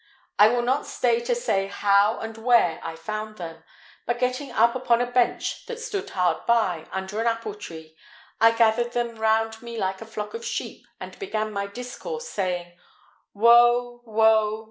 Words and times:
I 0.39 0.47
will 0.47 0.63
not 0.63 0.87
stay 0.87 1.19
to 1.19 1.35
say 1.35 1.67
how 1.67 2.17
and 2.21 2.35
where 2.35 2.79
I 2.81 2.95
found 2.95 3.37
them; 3.37 3.63
but 4.07 4.17
getting 4.17 4.51
up 4.51 4.73
upon 4.73 4.99
a 4.99 5.05
bench 5.11 5.67
that 5.67 5.79
stood 5.79 6.09
hard 6.09 6.43
by, 6.47 6.87
under 6.91 7.21
an 7.21 7.27
apple 7.27 7.53
tree, 7.53 7.95
I 8.39 8.49
gathered 8.49 8.93
them 8.93 9.17
round 9.17 9.61
me 9.61 9.77
like 9.77 10.01
a 10.01 10.07
flock 10.07 10.33
of 10.33 10.43
sheep, 10.43 10.87
and 10.99 11.19
began 11.19 11.51
my 11.53 11.67
discourse, 11.67 12.27
saying, 12.27 12.79
'Woe! 13.35 14.01
woe! 14.03 14.59